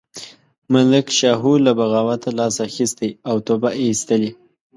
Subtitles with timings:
[0.73, 4.31] ملک شاهو له بغاوته لاس اخیستی او توبه یې ایستلې.